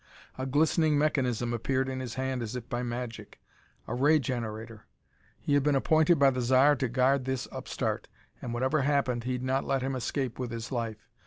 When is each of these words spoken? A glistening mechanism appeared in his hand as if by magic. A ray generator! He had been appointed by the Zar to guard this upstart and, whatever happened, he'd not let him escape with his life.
A 0.35 0.47
glistening 0.47 0.97
mechanism 0.97 1.53
appeared 1.53 1.87
in 1.87 1.99
his 1.99 2.15
hand 2.15 2.41
as 2.41 2.55
if 2.55 2.67
by 2.67 2.81
magic. 2.81 3.39
A 3.87 3.93
ray 3.93 4.17
generator! 4.17 4.87
He 5.39 5.53
had 5.53 5.61
been 5.61 5.75
appointed 5.75 6.17
by 6.17 6.31
the 6.31 6.41
Zar 6.41 6.75
to 6.77 6.87
guard 6.89 7.25
this 7.25 7.47
upstart 7.51 8.07
and, 8.41 8.51
whatever 8.51 8.81
happened, 8.81 9.25
he'd 9.25 9.43
not 9.43 9.63
let 9.63 9.83
him 9.83 9.95
escape 9.95 10.39
with 10.39 10.49
his 10.49 10.71
life. 10.71 11.07